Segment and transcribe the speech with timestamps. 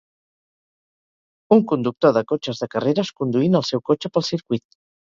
[1.57, 4.71] Un conductor de cotxes de carreres conduint el seu cotxe pel circuit.